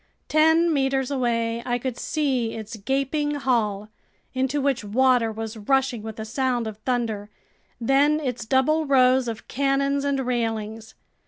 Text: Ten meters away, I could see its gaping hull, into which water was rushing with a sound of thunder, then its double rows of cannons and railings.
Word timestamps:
Ten 0.29 0.73
meters 0.73 1.11
away, 1.11 1.61
I 1.63 1.77
could 1.77 1.95
see 1.95 2.53
its 2.55 2.75
gaping 2.75 3.35
hull, 3.35 3.89
into 4.33 4.59
which 4.59 4.83
water 4.83 5.31
was 5.31 5.57
rushing 5.57 6.01
with 6.01 6.19
a 6.19 6.25
sound 6.25 6.65
of 6.65 6.77
thunder, 6.77 7.29
then 7.79 8.19
its 8.19 8.47
double 8.47 8.87
rows 8.87 9.27
of 9.27 9.47
cannons 9.47 10.03
and 10.03 10.19
railings. 10.21 10.95